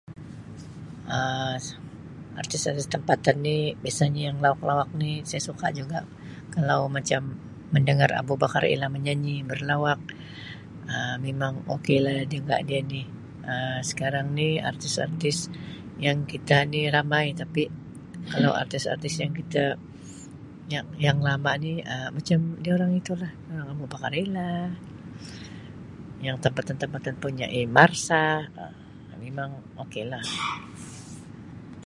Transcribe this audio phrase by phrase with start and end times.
[1.17, 1.57] Um
[2.41, 5.99] Artis-artis tempatan ni biasanya yang lawak-lawak ni saya suka juga,
[6.55, 7.21] kalau macam
[7.73, 9.99] mendengar Abu Bakar Ellah menyanyi, berlawak
[10.93, 13.01] Um memang okaylah juga dia ni,
[13.51, 15.37] Um sekarang ni artis-artis
[16.05, 17.63] yang kitani ramai tapi
[18.33, 19.63] kalau artis-artis yang kita
[20.73, 22.13] ya-yang lama ni Um
[22.67, 23.31] durang itulah
[23.73, 24.65] Abu Bakar Ellah,
[26.25, 28.25] yang tempatan-tempatan punya si marsha,
[28.61, 28.71] Um
[29.25, 29.51] memang
[29.83, 30.25] okaylah.